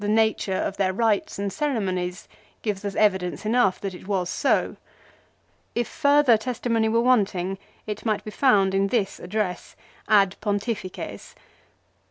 [0.01, 2.27] 1 The nature of their rites and ceremonies
[2.63, 4.77] give us evidence enough that it was so.
[5.75, 9.75] If further testimony were wanting it might be found in this address"
[10.19, 11.35] Ad Pontifices."